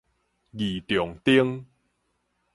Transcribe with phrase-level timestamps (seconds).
[0.55, 1.65] 義重町